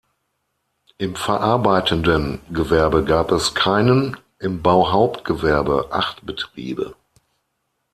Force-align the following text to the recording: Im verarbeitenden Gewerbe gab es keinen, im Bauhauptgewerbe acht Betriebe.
Im 0.97 1.15
verarbeitenden 1.15 2.39
Gewerbe 2.49 3.05
gab 3.05 3.31
es 3.31 3.53
keinen, 3.53 4.17
im 4.39 4.63
Bauhauptgewerbe 4.63 5.89
acht 5.91 6.25
Betriebe. 6.25 6.95